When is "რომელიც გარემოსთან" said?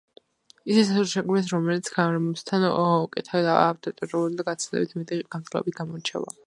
1.55-2.65